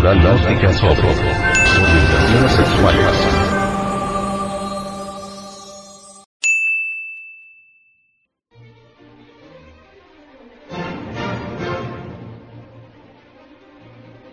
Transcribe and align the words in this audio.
Cultural 0.00 0.22
Náutica 0.22 0.72
sobre 0.72 0.98
orientaciones 0.98 2.52
sexuales. 2.52 3.28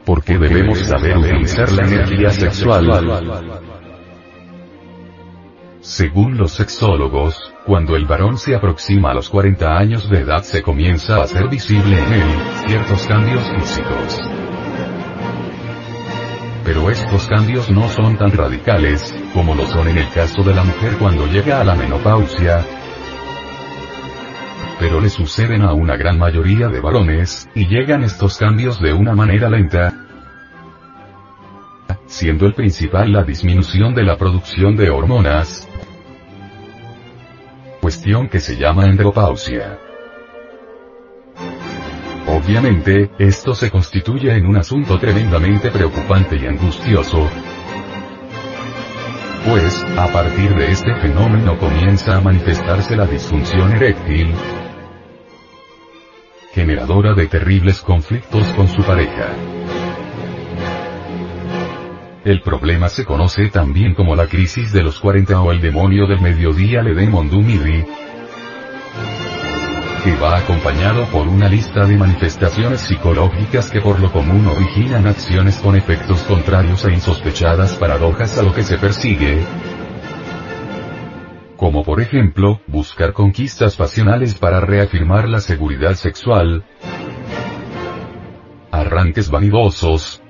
¿Por 0.05 0.23
qué 0.23 0.37
debemos 0.37 0.79
saber 0.79 1.17
utilizar 1.17 1.69
la 1.73 1.85
energía 1.85 2.29
sexual? 2.29 3.43
Según 5.81 6.37
los 6.37 6.53
sexólogos, 6.53 7.53
cuando 7.65 7.97
el 7.97 8.05
varón 8.05 8.37
se 8.37 8.55
aproxima 8.55 9.11
a 9.11 9.15
los 9.15 9.27
40 9.27 9.77
años 9.77 10.09
de 10.09 10.21
edad 10.21 10.43
se 10.43 10.61
comienza 10.61 11.17
a 11.17 11.23
hacer 11.23 11.49
visible 11.49 12.01
en 12.01 12.13
él 12.13 12.39
ciertos 12.67 13.05
cambios 13.05 13.43
físicos. 13.51 14.36
Pero 16.67 16.91
estos 16.91 17.29
cambios 17.29 17.71
no 17.71 17.87
son 17.87 18.17
tan 18.17 18.29
radicales, 18.29 19.15
como 19.33 19.55
lo 19.55 19.65
son 19.67 19.87
en 19.87 19.99
el 19.99 20.09
caso 20.09 20.43
de 20.43 20.53
la 20.53 20.65
mujer 20.65 20.97
cuando 20.99 21.25
llega 21.25 21.61
a 21.61 21.63
la 21.63 21.75
menopausia, 21.75 22.61
pero 24.77 24.99
le 24.99 25.09
suceden 25.09 25.61
a 25.61 25.71
una 25.71 25.95
gran 25.95 26.19
mayoría 26.19 26.67
de 26.67 26.81
varones, 26.81 27.47
y 27.55 27.67
llegan 27.67 28.03
estos 28.03 28.37
cambios 28.37 28.81
de 28.81 28.91
una 28.91 29.15
manera 29.15 29.49
lenta, 29.49 29.93
siendo 32.05 32.45
el 32.45 32.53
principal 32.53 33.13
la 33.13 33.23
disminución 33.23 33.95
de 33.95 34.03
la 34.03 34.17
producción 34.17 34.75
de 34.75 34.89
hormonas, 34.89 35.69
cuestión 37.79 38.27
que 38.27 38.41
se 38.41 38.57
llama 38.57 38.83
andropausia. 38.83 39.86
Obviamente, 42.47 43.11
esto 43.19 43.53
se 43.53 43.69
constituye 43.69 44.33
en 44.33 44.45
un 44.47 44.55
asunto 44.55 44.97
tremendamente 44.97 45.69
preocupante 45.69 46.37
y 46.37 46.45
angustioso, 46.45 47.29
pues, 49.45 49.85
a 49.97 50.07
partir 50.13 50.55
de 50.55 50.71
este 50.71 50.95
fenómeno 50.95 51.57
comienza 51.57 52.15
a 52.15 52.21
manifestarse 52.21 52.95
la 52.95 53.05
disfunción 53.05 53.73
eréctil, 53.73 54.33
generadora 56.53 57.13
de 57.15 57.27
terribles 57.27 57.81
conflictos 57.81 58.47
con 58.53 58.69
su 58.69 58.81
pareja. 58.81 59.27
El 62.23 62.39
problema 62.39 62.87
se 62.87 63.03
conoce 63.03 63.49
también 63.49 63.93
como 63.93 64.15
la 64.15 64.27
crisis 64.27 64.71
de 64.71 64.83
los 64.83 65.01
40 65.01 65.41
o 65.41 65.51
el 65.51 65.59
demonio 65.59 66.07
del 66.07 66.21
mediodía 66.21 66.81
le 66.81 66.93
de 66.93 67.07
Mondumidi, 67.07 67.83
que 70.03 70.15
va 70.15 70.37
acompañado 70.37 71.05
por 71.05 71.27
una 71.27 71.47
lista 71.47 71.85
de 71.85 71.97
manifestaciones 71.97 72.81
psicológicas 72.81 73.69
que 73.69 73.81
por 73.81 73.99
lo 73.99 74.11
común 74.11 74.45
originan 74.47 75.07
acciones 75.07 75.57
con 75.57 75.75
efectos 75.75 76.21
contrarios 76.23 76.85
e 76.85 76.93
insospechadas 76.93 77.73
paradojas 77.75 78.37
a 78.37 78.43
lo 78.43 78.53
que 78.53 78.63
se 78.63 78.77
persigue, 78.77 79.39
como 81.55 81.83
por 81.83 82.01
ejemplo, 82.01 82.61
buscar 82.67 83.13
conquistas 83.13 83.75
pasionales 83.75 84.35
para 84.35 84.59
reafirmar 84.59 85.27
la 85.27 85.39
seguridad 85.39 85.95
sexual, 85.95 86.63
arranques 88.71 89.29
vanidosos, 89.29 90.21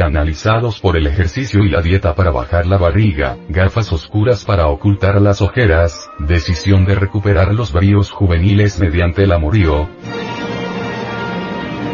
canalizados 0.00 0.80
por 0.80 0.96
el 0.96 1.06
ejercicio 1.06 1.62
y 1.62 1.68
la 1.68 1.82
dieta 1.82 2.14
para 2.14 2.30
bajar 2.30 2.64
la 2.64 2.78
barriga, 2.78 3.36
gafas 3.50 3.92
oscuras 3.92 4.46
para 4.46 4.66
ocultar 4.68 5.20
las 5.20 5.42
ojeras, 5.42 6.08
decisión 6.18 6.86
de 6.86 6.94
recuperar 6.94 7.52
los 7.52 7.70
bríos 7.70 8.10
juveniles 8.10 8.80
mediante 8.80 9.24
el 9.24 9.32
amorío, 9.32 9.90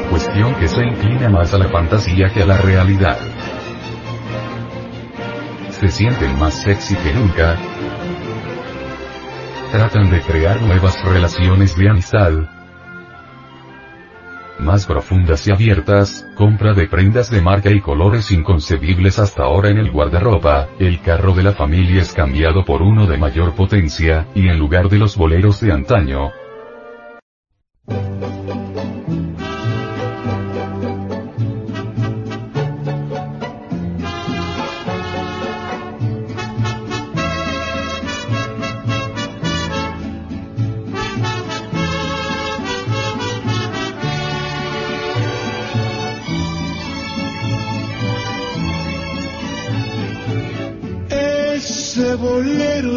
cuestión 0.09 0.55
que 0.55 0.69
se 0.69 0.85
inclina 0.85 1.29
más 1.31 1.53
a 1.53 1.59
la 1.59 1.67
fantasía 1.67 2.29
que 2.33 2.45
a 2.45 2.47
la 2.47 2.59
realidad. 2.59 3.19
Se 5.71 5.89
sienten 5.89 6.39
más 6.39 6.55
sexy 6.63 6.95
que 6.95 7.13
nunca, 7.13 7.57
tratan 9.73 10.11
de 10.11 10.21
crear 10.21 10.63
nuevas 10.63 11.05
relaciones 11.05 11.77
de 11.77 11.91
amistad, 11.91 12.56
más 14.59 14.87
profundas 14.87 15.47
y 15.47 15.51
abiertas, 15.51 16.27
compra 16.35 16.75
de 16.75 16.87
prendas 16.87 17.31
de 17.31 17.41
marca 17.41 17.71
y 17.71 17.81
colores 17.81 18.31
inconcebibles 18.31 19.19
hasta 19.19 19.45
ahora 19.45 19.71
en 19.71 19.79
el 19.79 19.91
guardarropa, 19.91 20.69
el 20.79 21.01
carro 21.01 21.35
de 21.35 21.43
la 21.43 21.53
familia 21.53 22.03
es 22.03 22.13
cambiado 22.13 22.65
por 22.65 22.83
uno 22.83 23.07
de 23.07 23.19
mayor 23.19 23.55
potencia, 23.55 24.27
y 24.35 24.49
en 24.49 24.59
lugar 24.59 24.89
de 24.89 24.99
los 24.99 25.17
boleros 25.17 25.61
de 25.61 25.73
antaño, 25.73 26.33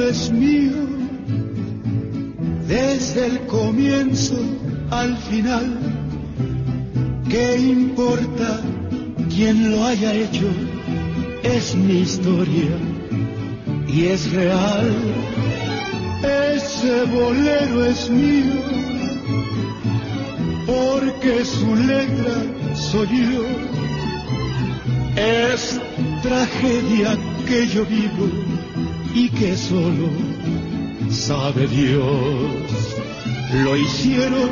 bolero 0.09 0.11
es 0.11 0.31
mío, 0.31 0.87
desde 2.67 3.25
el 3.27 3.39
comienzo 3.47 4.37
al 4.89 5.15
final. 5.17 5.77
¿Qué 7.29 7.57
importa 7.57 8.61
quién 9.29 9.71
lo 9.71 9.85
haya 9.85 10.13
hecho? 10.13 10.47
Es 11.43 11.75
mi 11.75 11.99
historia 11.99 12.77
y 13.87 14.05
es 14.05 14.31
real. 14.31 14.95
Ese 16.55 17.03
bolero 17.05 17.85
es 17.85 18.09
mío, 18.09 18.61
porque 20.65 21.45
su 21.45 21.75
letra 21.75 22.75
soy 22.75 23.07
yo. 23.07 23.45
Es 25.15 25.79
tragedia 26.23 27.17
que 27.47 27.67
yo 27.67 27.85
vivo 27.85 28.48
y 29.13 29.29
que 29.29 29.55
solo 29.57 30.09
sabe 31.09 31.67
Dios. 31.67 32.95
Lo 33.63 33.75
hicieron 33.75 34.49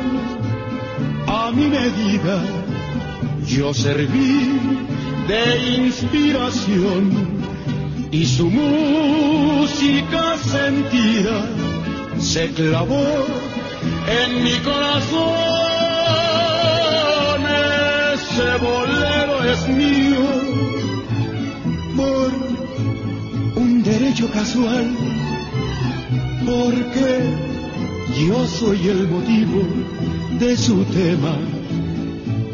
a 1.26 1.50
mi 1.52 1.66
medida, 1.68 2.42
yo 3.46 3.72
serví 3.72 4.58
de 5.28 5.76
inspiración 5.76 7.38
y 8.10 8.24
su 8.26 8.50
música 8.50 10.36
sentida 10.38 11.46
se 12.18 12.50
clavó 12.50 13.04
en 14.08 14.42
mi 14.42 14.58
corazón. 14.60 15.58
Ese 18.14 18.56
bolero 18.58 19.44
es 19.44 19.68
mío 19.68 20.57
derecho 23.82 24.30
casual, 24.30 24.86
porque 26.44 27.20
yo 28.26 28.46
soy 28.46 28.88
el 28.88 29.08
motivo 29.08 29.62
de 30.38 30.56
su 30.56 30.84
tema 30.84 31.36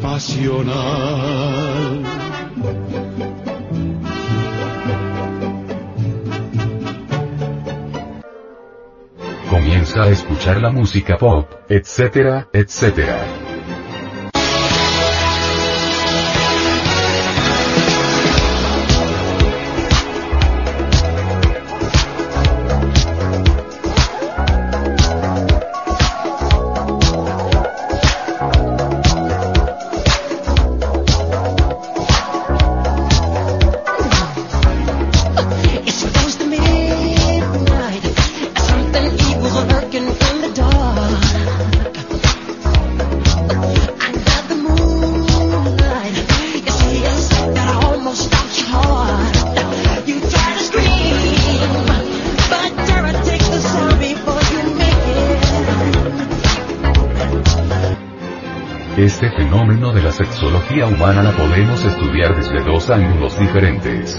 pasional. 0.01 2.03
comienza 9.49 10.03
a 10.03 10.09
escuchar 10.09 10.61
la 10.61 10.71
música 10.71 11.17
pop, 11.17 11.47
etcétera, 11.69 12.49
etcétera. 12.51 13.44
Este 59.05 59.29
fenómeno 59.29 59.93
de 59.93 60.01
la 60.01 60.11
sexología 60.11 60.87
humana 60.87 61.21
la 61.21 61.31
podemos 61.31 61.85
estudiar 61.85 62.35
desde 62.35 62.63
dos 62.63 62.89
ángulos 62.89 63.37
diferentes. 63.37 64.17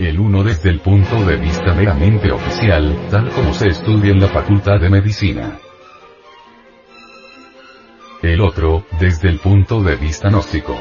El 0.00 0.18
uno 0.18 0.42
desde 0.42 0.70
el 0.70 0.80
punto 0.80 1.24
de 1.24 1.36
vista 1.36 1.72
meramente 1.74 2.32
oficial, 2.32 3.06
tal 3.08 3.30
como 3.30 3.54
se 3.54 3.68
estudia 3.68 4.10
en 4.10 4.18
la 4.18 4.26
Facultad 4.26 4.80
de 4.80 4.90
Medicina. 4.90 5.60
El 8.20 8.40
otro, 8.40 8.86
desde 8.98 9.28
el 9.28 9.38
punto 9.38 9.80
de 9.80 9.94
vista 9.94 10.28
gnóstico. 10.28 10.76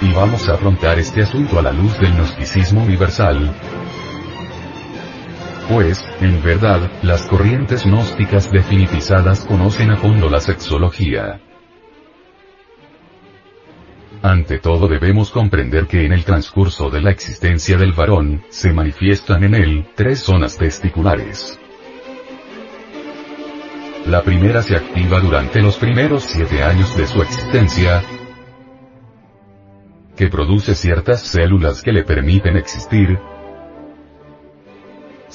Y 0.00 0.10
vamos 0.14 0.48
a 0.48 0.54
afrontar 0.54 0.98
este 0.98 1.22
asunto 1.22 1.58
a 1.58 1.62
la 1.62 1.72
luz 1.72 1.98
del 1.98 2.14
gnosticismo 2.14 2.82
universal, 2.82 3.54
pues, 5.68 6.04
en 6.20 6.42
verdad, 6.42 6.90
las 7.02 7.26
corrientes 7.26 7.84
gnósticas 7.84 8.50
definitizadas 8.50 9.44
conocen 9.44 9.90
a 9.90 9.96
fondo 9.96 10.28
la 10.28 10.40
sexología. 10.40 11.40
Ante 14.22 14.58
todo 14.58 14.88
debemos 14.88 15.30
comprender 15.30 15.86
que 15.86 16.04
en 16.04 16.12
el 16.12 16.24
transcurso 16.24 16.90
de 16.90 17.00
la 17.00 17.10
existencia 17.10 17.76
del 17.76 17.92
varón, 17.92 18.42
se 18.48 18.72
manifiestan 18.72 19.44
en 19.44 19.54
él, 19.54 19.86
tres 19.94 20.20
zonas 20.20 20.56
testiculares. 20.56 21.58
La 24.06 24.22
primera 24.22 24.62
se 24.62 24.76
activa 24.76 25.20
durante 25.20 25.60
los 25.60 25.76
primeros 25.76 26.24
siete 26.24 26.62
años 26.62 26.96
de 26.96 27.06
su 27.06 27.20
existencia, 27.22 28.02
que 30.16 30.28
produce 30.28 30.74
ciertas 30.74 31.20
células 31.20 31.82
que 31.82 31.92
le 31.92 32.04
permiten 32.04 32.56
existir, 32.56 33.18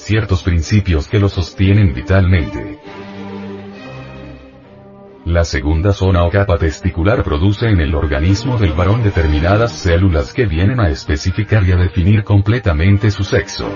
ciertos 0.02 0.42
principios 0.42 1.06
que 1.06 1.20
lo 1.20 1.28
sostienen 1.28 1.94
vitalmente. 1.94 2.80
La 5.24 5.44
segunda 5.44 5.92
zona 5.92 6.24
o 6.24 6.30
capa 6.30 6.58
testicular 6.58 7.22
produce 7.22 7.68
en 7.68 7.80
el 7.80 7.94
organismo 7.94 8.58
del 8.58 8.72
varón 8.72 9.04
determinadas 9.04 9.70
células 9.70 10.32
que 10.32 10.46
vienen 10.46 10.80
a 10.80 10.88
especificar 10.88 11.62
y 11.62 11.70
a 11.70 11.76
definir 11.76 12.24
completamente 12.24 13.12
su 13.12 13.22
sexo. 13.22 13.70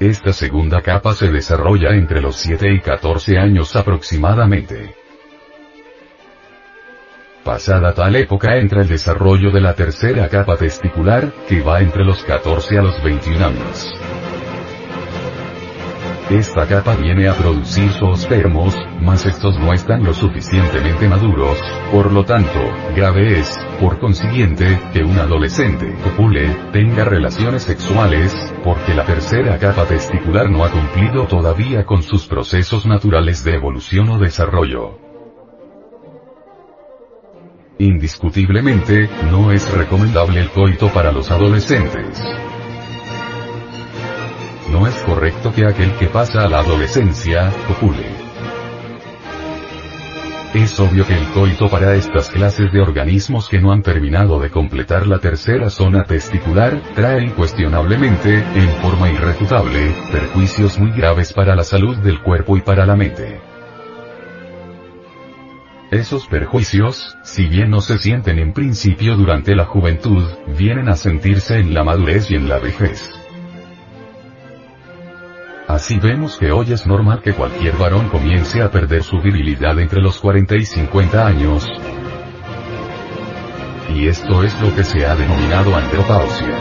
Esta 0.00 0.32
segunda 0.32 0.80
capa 0.80 1.14
se 1.14 1.30
desarrolla 1.30 1.90
entre 1.90 2.20
los 2.20 2.36
7 2.36 2.72
y 2.72 2.80
14 2.80 3.38
años 3.38 3.76
aproximadamente. 3.76 4.99
Pasada 7.50 7.92
tal 7.94 8.14
época 8.14 8.58
entra 8.58 8.82
el 8.82 8.86
desarrollo 8.86 9.50
de 9.50 9.60
la 9.60 9.74
tercera 9.74 10.28
capa 10.28 10.56
testicular, 10.56 11.32
que 11.48 11.62
va 11.62 11.80
entre 11.80 12.04
los 12.04 12.22
14 12.22 12.78
a 12.78 12.82
los 12.82 13.02
21 13.02 13.44
años. 13.44 13.92
Esta 16.30 16.68
capa 16.68 16.94
viene 16.94 17.28
a 17.28 17.34
producir 17.34 17.90
zoospermos, 17.90 18.76
mas 19.00 19.26
estos 19.26 19.58
no 19.58 19.72
están 19.72 20.04
lo 20.04 20.14
suficientemente 20.14 21.08
maduros, 21.08 21.58
por 21.90 22.12
lo 22.12 22.24
tanto, 22.24 22.60
grave 22.94 23.40
es, 23.40 23.58
por 23.80 23.98
consiguiente, 23.98 24.80
que 24.92 25.02
un 25.02 25.18
adolescente 25.18 25.92
copule, 26.04 26.56
tenga 26.72 27.04
relaciones 27.04 27.64
sexuales, 27.64 28.32
porque 28.62 28.94
la 28.94 29.04
tercera 29.04 29.58
capa 29.58 29.86
testicular 29.86 30.48
no 30.48 30.64
ha 30.64 30.70
cumplido 30.70 31.26
todavía 31.26 31.84
con 31.84 32.04
sus 32.04 32.28
procesos 32.28 32.86
naturales 32.86 33.42
de 33.42 33.56
evolución 33.56 34.08
o 34.10 34.20
desarrollo. 34.20 35.09
Indiscutiblemente, 37.80 39.08
no 39.30 39.50
es 39.52 39.66
recomendable 39.72 40.38
el 40.38 40.50
coito 40.50 40.92
para 40.92 41.10
los 41.10 41.30
adolescentes. 41.30 42.22
No 44.70 44.86
es 44.86 44.94
correcto 44.96 45.50
que 45.50 45.64
aquel 45.64 45.90
que 45.94 46.08
pasa 46.08 46.44
a 46.44 46.48
la 46.50 46.58
adolescencia, 46.58 47.50
copule. 47.66 48.04
Es 50.52 50.78
obvio 50.78 51.06
que 51.06 51.14
el 51.14 51.24
coito 51.28 51.70
para 51.70 51.94
estas 51.94 52.28
clases 52.28 52.70
de 52.70 52.82
organismos 52.82 53.48
que 53.48 53.62
no 53.62 53.72
han 53.72 53.80
terminado 53.80 54.38
de 54.38 54.50
completar 54.50 55.06
la 55.06 55.18
tercera 55.18 55.70
zona 55.70 56.04
testicular, 56.04 56.82
trae 56.94 57.24
incuestionablemente, 57.24 58.44
en 58.56 58.68
forma 58.82 59.08
irrefutable, 59.10 59.94
perjuicios 60.12 60.78
muy 60.78 60.90
graves 60.90 61.32
para 61.32 61.56
la 61.56 61.64
salud 61.64 61.96
del 61.96 62.20
cuerpo 62.20 62.58
y 62.58 62.60
para 62.60 62.84
la 62.84 62.94
mente. 62.94 63.49
Esos 65.90 66.28
perjuicios, 66.28 67.16
si 67.24 67.48
bien 67.48 67.68
no 67.70 67.80
se 67.80 67.98
sienten 67.98 68.38
en 68.38 68.52
principio 68.52 69.16
durante 69.16 69.56
la 69.56 69.64
juventud, 69.64 70.24
vienen 70.56 70.88
a 70.88 70.94
sentirse 70.94 71.58
en 71.58 71.74
la 71.74 71.82
madurez 71.82 72.30
y 72.30 72.36
en 72.36 72.48
la 72.48 72.60
vejez. 72.60 73.10
Así 75.66 75.98
vemos 75.98 76.36
que 76.36 76.52
hoy 76.52 76.72
es 76.72 76.86
normal 76.86 77.22
que 77.22 77.32
cualquier 77.32 77.76
varón 77.76 78.08
comience 78.08 78.62
a 78.62 78.70
perder 78.70 79.02
su 79.02 79.20
virilidad 79.20 79.80
entre 79.80 80.00
los 80.00 80.20
40 80.20 80.54
y 80.54 80.64
50 80.64 81.26
años. 81.26 81.66
Y 83.92 84.06
esto 84.06 84.44
es 84.44 84.60
lo 84.60 84.72
que 84.76 84.84
se 84.84 85.04
ha 85.04 85.16
denominado 85.16 85.74
andropausia. 85.74 86.56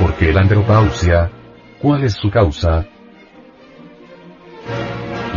¿Por 0.00 0.14
qué 0.14 0.32
la 0.32 0.40
andropausia? 0.40 1.30
¿Cuál 1.78 2.04
es 2.04 2.14
su 2.14 2.30
causa? 2.30 2.86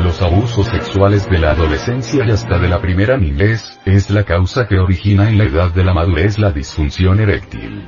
Los 0.04 0.22
abusos 0.22 0.68
sexuales 0.68 1.30
de 1.30 1.40
la 1.40 1.52
adolescencia 1.52 2.26
y 2.26 2.32
hasta 2.32 2.60
de 2.60 2.68
la 2.68 2.82
primera 2.82 3.18
niñez, 3.18 3.80
es 3.86 4.10
la 4.10 4.24
causa 4.24 4.68
que 4.68 4.78
origina 4.78 5.30
en 5.30 5.38
la 5.38 5.46
edad 5.46 5.72
de 5.72 5.84
la 5.84 5.94
madurez 5.94 6.38
la 6.38 6.52
disfunción 6.52 7.20
eréctil. 7.20 7.88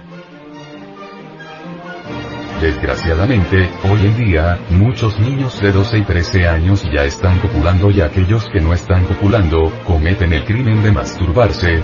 Desgraciadamente, 2.61 3.69
hoy 3.83 4.07
en 4.07 4.17
día, 4.17 4.59
muchos 4.71 5.19
niños 5.19 5.61
de 5.61 5.71
12 5.71 5.99
y 5.99 6.03
13 6.03 6.47
años 6.47 6.83
ya 6.91 7.03
están 7.03 7.37
copulando 7.39 7.91
y 7.91 8.01
aquellos 8.01 8.49
que 8.49 8.61
no 8.61 8.73
están 8.73 9.05
copulando, 9.05 9.71
cometen 9.85 10.33
el 10.33 10.43
crimen 10.43 10.81
de 10.81 10.91
masturbarse, 10.91 11.83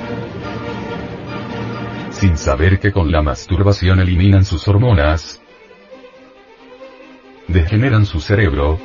sin 2.10 2.38
saber 2.38 2.80
que 2.80 2.92
con 2.92 3.12
la 3.12 3.22
masturbación 3.22 4.00
eliminan 4.00 4.46
sus 4.46 4.68
hormonas, 4.68 5.44
degeneran 7.48 8.08
su 8.08 8.20
cerebro, 8.20 8.80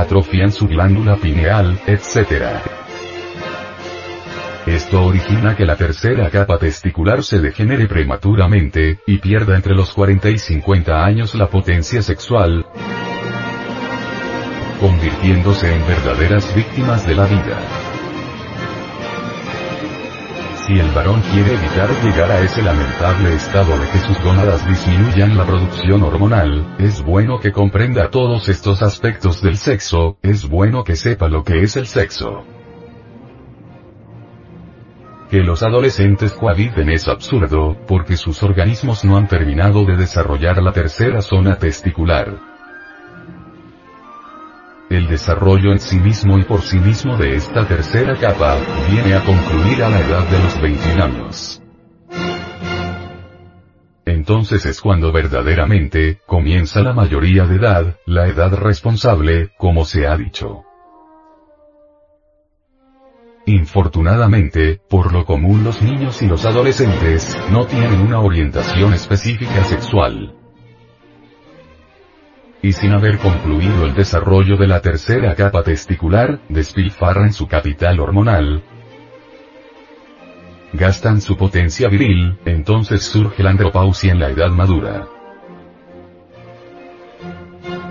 atrofian 0.00 0.52
su 0.52 0.66
glándula 0.66 1.16
pineal, 1.16 1.78
etc. 1.86 2.44
Esto 4.66 5.06
origina 5.06 5.56
que 5.56 5.64
la 5.64 5.76
tercera 5.76 6.28
capa 6.30 6.58
testicular 6.58 7.24
se 7.24 7.38
degenere 7.38 7.86
prematuramente, 7.86 9.00
y 9.06 9.18
pierda 9.18 9.56
entre 9.56 9.74
los 9.74 9.92
40 9.92 10.28
y 10.30 10.38
50 10.38 11.04
años 11.04 11.34
la 11.34 11.48
potencia 11.48 12.02
sexual, 12.02 12.66
convirtiéndose 14.80 15.74
en 15.74 15.86
verdaderas 15.86 16.54
víctimas 16.54 17.06
de 17.06 17.14
la 17.14 17.24
vida. 17.26 17.87
Si 20.68 20.78
el 20.78 20.90
varón 20.90 21.22
quiere 21.22 21.54
evitar 21.54 21.88
llegar 22.04 22.30
a 22.30 22.40
ese 22.42 22.60
lamentable 22.60 23.34
estado 23.34 23.78
de 23.78 23.88
que 23.88 23.98
sus 24.00 24.22
gónadas 24.22 24.68
disminuyan 24.68 25.34
la 25.34 25.46
producción 25.46 26.02
hormonal, 26.02 26.76
es 26.78 27.02
bueno 27.02 27.40
que 27.40 27.52
comprenda 27.52 28.10
todos 28.10 28.50
estos 28.50 28.82
aspectos 28.82 29.40
del 29.40 29.56
sexo, 29.56 30.18
es 30.20 30.46
bueno 30.46 30.84
que 30.84 30.94
sepa 30.94 31.26
lo 31.26 31.42
que 31.42 31.62
es 31.62 31.78
el 31.78 31.86
sexo. 31.86 32.44
Que 35.30 35.38
los 35.38 35.62
adolescentes 35.62 36.32
cohabiten 36.32 36.90
es 36.90 37.08
absurdo, 37.08 37.74
porque 37.86 38.18
sus 38.18 38.42
organismos 38.42 39.06
no 39.06 39.16
han 39.16 39.26
terminado 39.26 39.86
de 39.86 39.96
desarrollar 39.96 40.62
la 40.62 40.72
tercera 40.72 41.22
zona 41.22 41.56
testicular. 41.56 42.57
El 44.90 45.06
desarrollo 45.06 45.72
en 45.72 45.78
sí 45.78 45.98
mismo 45.98 46.38
y 46.38 46.44
por 46.44 46.62
sí 46.62 46.78
mismo 46.78 47.16
de 47.18 47.36
esta 47.36 47.66
tercera 47.66 48.16
capa, 48.16 48.56
viene 48.90 49.14
a 49.14 49.22
concluir 49.22 49.82
a 49.82 49.90
la 49.90 50.00
edad 50.00 50.26
de 50.28 50.38
los 50.42 50.60
21 50.62 51.04
años. 51.04 51.62
Entonces 54.06 54.64
es 54.64 54.80
cuando 54.80 55.12
verdaderamente, 55.12 56.20
comienza 56.26 56.80
la 56.80 56.94
mayoría 56.94 57.44
de 57.44 57.56
edad, 57.56 57.96
la 58.06 58.28
edad 58.28 58.54
responsable, 58.54 59.50
como 59.58 59.84
se 59.84 60.06
ha 60.06 60.16
dicho. 60.16 60.64
Infortunadamente, 63.44 64.80
por 64.88 65.12
lo 65.12 65.26
común 65.26 65.64
los 65.64 65.82
niños 65.82 66.22
y 66.22 66.26
los 66.26 66.46
adolescentes, 66.46 67.36
no 67.50 67.66
tienen 67.66 68.00
una 68.00 68.20
orientación 68.20 68.94
específica 68.94 69.64
sexual. 69.64 70.34
Y 72.62 72.72
sin 72.72 72.92
haber 72.92 73.18
concluido 73.18 73.84
el 73.84 73.94
desarrollo 73.94 74.56
de 74.56 74.66
la 74.66 74.80
tercera 74.80 75.34
capa 75.34 75.62
testicular, 75.62 76.40
despilfarran 76.48 77.32
su 77.32 77.46
capital 77.46 78.00
hormonal, 78.00 78.64
gastan 80.72 81.20
su 81.20 81.36
potencia 81.36 81.88
viril, 81.88 82.38
entonces 82.44 83.02
surge 83.04 83.42
la 83.42 83.50
andropausia 83.50 84.12
en 84.12 84.20
la 84.20 84.28
edad 84.28 84.50
madura. 84.50 85.06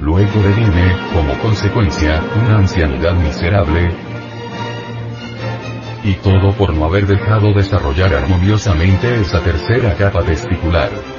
Luego 0.02 0.42
deviene, 0.42 0.96
como 1.14 1.34
consecuencia, 1.40 2.22
una 2.36 2.60
ancianidad 2.60 3.14
miserable, 3.16 3.92
y 6.04 6.14
todo 6.16 6.54
por 6.54 6.74
no 6.74 6.86
haber 6.86 7.08
dejado 7.08 7.52
desarrollar 7.54 8.14
armoniosamente 8.14 9.22
esa 9.22 9.42
tercera 9.42 9.96
capa 9.96 10.24
testicular. 10.24 11.17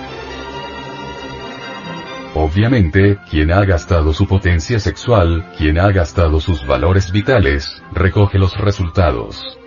Obviamente, 2.51 3.19
quien 3.31 3.53
ha 3.53 3.63
gastado 3.67 4.15
su 4.15 4.27
potencia 4.27 4.81
sexual, 4.81 5.53
quien 5.59 5.79
ha 5.79 5.91
gastado 5.93 6.41
sus 6.41 6.67
valores 6.67 7.13
vitales, 7.13 7.83
recoge 7.93 8.39
los 8.39 8.57
resultados. 8.57 9.59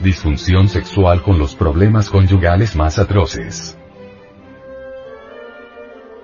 Disfunción 0.00 0.70
sexual 0.70 1.20
con 1.20 1.38
los 1.38 1.54
problemas 1.54 2.08
conyugales 2.08 2.76
más 2.76 2.98
atroces. 2.98 3.76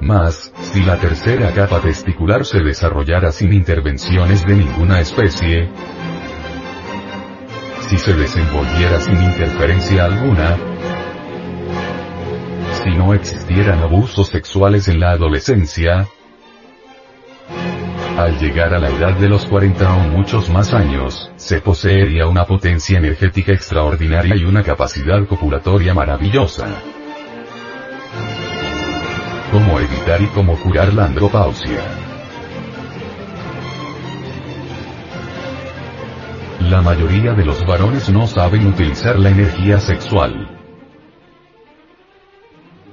Más, 0.00 0.54
si 0.72 0.82
la 0.84 0.96
tercera 0.96 1.52
capa 1.52 1.80
testicular 1.80 2.46
se 2.46 2.60
desarrollara 2.60 3.32
sin 3.32 3.52
intervenciones 3.52 4.46
de 4.46 4.56
ninguna 4.56 5.00
especie, 5.00 5.68
si 7.90 7.98
se 7.98 8.14
desenvolviera 8.14 9.00
sin 9.00 9.22
interferencia 9.22 10.06
alguna, 10.06 10.69
si 12.82 12.90
no 12.90 13.12
existieran 13.14 13.80
abusos 13.80 14.28
sexuales 14.28 14.88
en 14.88 15.00
la 15.00 15.10
adolescencia, 15.10 16.08
al 18.16 18.38
llegar 18.38 18.74
a 18.74 18.78
la 18.78 18.88
edad 18.90 19.14
de 19.14 19.28
los 19.28 19.46
40 19.46 19.94
o 19.94 20.00
muchos 20.08 20.48
más 20.50 20.72
años, 20.74 21.30
se 21.36 21.60
poseería 21.60 22.26
una 22.26 22.44
potencia 22.44 22.98
energética 22.98 23.52
extraordinaria 23.52 24.36
y 24.36 24.44
una 24.44 24.62
capacidad 24.62 25.26
copulatoria 25.26 25.94
maravillosa. 25.94 26.68
¿Cómo 29.50 29.80
evitar 29.80 30.22
y 30.22 30.26
cómo 30.26 30.56
curar 30.56 30.92
la 30.94 31.06
andropausia? 31.06 31.80
La 36.60 36.82
mayoría 36.82 37.32
de 37.32 37.44
los 37.44 37.66
varones 37.66 38.08
no 38.10 38.26
saben 38.26 38.66
utilizar 38.66 39.18
la 39.18 39.30
energía 39.30 39.80
sexual. 39.80 40.59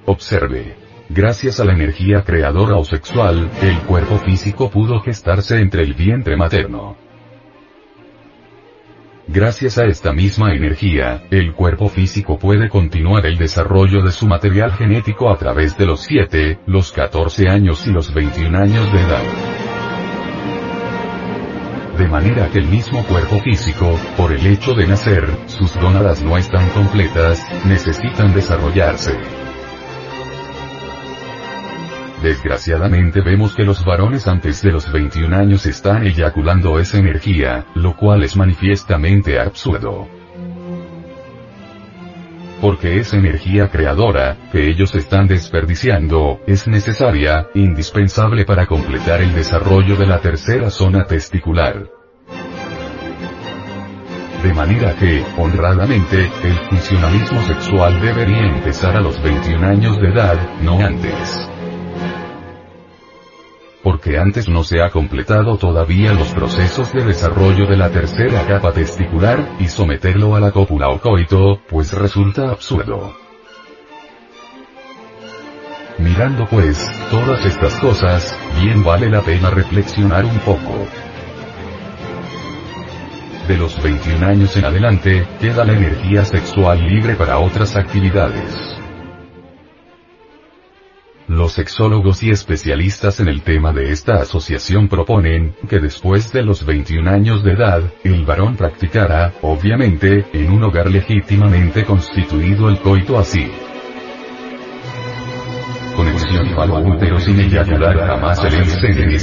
Observe. 0.10 0.74
Gracias 1.10 1.60
a 1.60 1.66
la 1.66 1.74
energía 1.74 2.24
creadora 2.24 2.78
o 2.78 2.86
sexual, 2.86 3.50
el 3.62 3.78
cuerpo 3.80 4.18
físico 4.20 4.70
pudo 4.70 5.02
gestarse 5.02 5.60
entre 5.60 5.84
el 5.84 5.96
vientre 5.96 6.38
materno. 6.38 6.96
Gracias 9.28 9.78
a 9.78 9.84
esta 9.84 10.14
misma 10.14 10.54
energía, 10.54 11.24
el 11.30 11.52
cuerpo 11.52 11.90
físico 11.90 12.40
puede 12.40 12.70
continuar 12.70 13.26
el 13.26 13.38
desarrollo 13.38 14.02
de 14.02 14.12
su 14.12 14.28
material 14.28 14.72
genético 14.72 15.30
a 15.30 15.36
través 15.38 15.78
de 15.78 15.86
los 15.86 16.04
7, 16.04 16.60
los 16.68 16.94
14 16.94 17.50
años 17.50 17.86
y 17.86 17.92
los 17.92 18.14
21 18.14 18.58
años 18.58 18.94
de 18.94 19.00
edad 19.02 19.24
de 21.98 22.08
manera 22.08 22.48
que 22.52 22.60
el 22.60 22.68
mismo 22.68 23.04
cuerpo 23.06 23.40
físico, 23.40 24.00
por 24.16 24.32
el 24.32 24.46
hecho 24.46 24.76
de 24.76 24.86
nacer, 24.86 25.28
sus 25.48 25.76
gónadas 25.78 26.22
no 26.22 26.38
están 26.38 26.70
completas, 26.70 27.44
necesitan 27.66 28.36
desarrollarse. 28.36 29.37
Desgraciadamente 32.22 33.22
vemos 33.22 33.56
que 33.56 33.64
los 33.64 33.86
varones 33.86 34.28
antes 34.28 34.64
de 34.64 34.72
los 34.72 34.92
21 34.92 35.36
años 35.36 35.66
están 35.68 36.06
eyaculando 36.06 36.80
esa 36.80 36.98
energía, 36.98 37.66
lo 37.76 37.96
cual 37.96 38.24
es 38.24 38.36
manifiestamente 38.36 39.40
absurdo. 39.40 40.08
Porque 42.60 42.98
esa 42.98 43.18
energía 43.18 43.70
creadora, 43.70 44.36
que 44.52 44.68
ellos 44.68 44.96
están 44.96 45.28
desperdiciando, 45.28 46.40
es 46.48 46.68
necesaria, 46.68 47.50
indispensable 47.54 48.46
para 48.46 48.66
completar 48.66 49.22
el 49.22 49.36
desarrollo 49.36 49.96
de 49.96 50.08
la 50.08 50.20
tercera 50.20 50.72
zona 50.72 51.06
testicular. 51.06 51.88
De 54.42 54.54
manera 54.56 54.96
que, 54.96 55.24
honradamente, 55.38 56.32
el 56.44 56.54
funcionalismo 56.70 57.44
sexual 57.44 58.02
debería 58.02 58.48
empezar 58.48 58.96
a 58.96 59.02
los 59.02 59.22
21 59.22 59.68
años 59.68 60.02
de 60.02 60.08
edad, 60.08 60.38
no 60.64 60.80
antes 60.80 61.48
porque 63.88 64.18
antes 64.18 64.50
no 64.50 64.66
se 64.66 64.82
ha 64.82 64.90
completado 64.90 65.56
todavía 65.56 66.12
los 66.12 66.34
procesos 66.34 66.92
de 66.92 67.06
desarrollo 67.06 67.66
de 67.68 67.78
la 67.78 67.90
tercera 67.90 68.46
capa 68.46 68.74
testicular, 68.74 69.56
y 69.62 69.70
someterlo 69.70 70.36
a 70.36 70.42
la 70.42 70.52
cópula 70.52 70.90
o 70.90 71.00
coito, 71.00 71.62
pues 71.70 71.94
resulta 71.94 72.50
absurdo. 72.50 73.16
Mirando 76.00 76.46
pues, 76.48 76.86
todas 77.10 77.46
estas 77.46 77.80
cosas, 77.80 78.38
bien 78.62 78.84
vale 78.84 79.10
la 79.10 79.22
pena 79.22 79.52
reflexionar 79.52 80.26
un 80.26 80.40
poco. 80.40 80.86
De 83.48 83.56
los 83.56 83.82
21 83.82 84.28
años 84.28 84.58
en 84.58 84.66
adelante, 84.66 85.26
queda 85.40 85.64
la 85.64 85.72
energía 85.72 86.26
sexual 86.26 86.86
libre 86.86 87.16
para 87.16 87.40
otras 87.40 87.78
actividades. 87.78 88.77
Los 91.28 91.54
sexólogos 91.54 92.24
y 92.24 92.30
especialistas 92.30 93.20
en 93.20 93.28
el 93.28 93.42
tema 93.42 93.74
de 93.74 93.92
esta 93.92 94.22
asociación 94.22 94.88
proponen 94.88 95.56
que 95.68 95.80
después 95.80 96.32
de 96.32 96.42
los 96.42 96.66
21 96.66 97.10
añúos 97.10 97.44
de 97.44 97.52
edad, 97.52 97.82
el 98.06 98.24
varón 98.24 98.56
practicará, 98.56 99.34
obviamente, 99.42 100.26
en 100.32 100.52
un 100.52 100.64
hogar 100.64 100.90
legítimamente 100.90 101.84
constituido 101.84 102.70
el 102.70 102.80
coito 102.80 103.20
así. 103.20 103.52
Conexión 105.98 106.56
falo 106.56 107.20
sin 107.20 107.40
eyacular 107.42 107.98
jamás 108.08 108.44
el 108.46 108.54
incendio. 108.54 109.20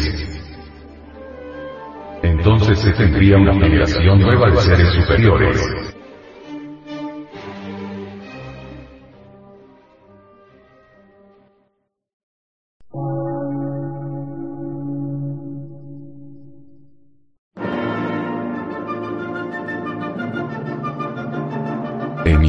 Entonces 2.23 2.81
se 2.81 2.93
tendría 2.93 3.39
una 3.39 3.55
generación 3.55 4.21
nueva 4.21 4.51
de 4.51 4.57
seres 4.59 4.93
superiores. 4.93 5.94